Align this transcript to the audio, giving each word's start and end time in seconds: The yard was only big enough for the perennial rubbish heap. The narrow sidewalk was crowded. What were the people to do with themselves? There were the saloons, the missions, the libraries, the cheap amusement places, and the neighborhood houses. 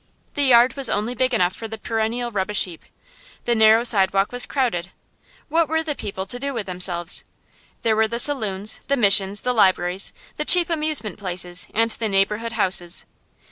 The 0.33 0.45
yard 0.45 0.73
was 0.75 0.89
only 0.89 1.13
big 1.13 1.31
enough 1.31 1.55
for 1.55 1.67
the 1.67 1.77
perennial 1.77 2.31
rubbish 2.31 2.63
heap. 2.63 2.85
The 3.45 3.53
narrow 3.53 3.83
sidewalk 3.83 4.31
was 4.31 4.47
crowded. 4.47 4.89
What 5.47 5.69
were 5.69 5.83
the 5.83 5.93
people 5.93 6.25
to 6.25 6.39
do 6.39 6.55
with 6.55 6.65
themselves? 6.65 7.23
There 7.83 7.95
were 7.95 8.07
the 8.07 8.17
saloons, 8.17 8.79
the 8.87 8.97
missions, 8.97 9.41
the 9.41 9.53
libraries, 9.53 10.11
the 10.37 10.43
cheap 10.43 10.71
amusement 10.71 11.19
places, 11.19 11.67
and 11.75 11.91
the 11.91 12.09
neighborhood 12.09 12.53
houses. 12.53 13.05